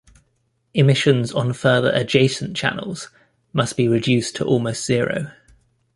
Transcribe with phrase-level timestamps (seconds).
[0.73, 3.11] Emissions on further adjacent channels
[3.53, 5.29] must be reduced to almost zero.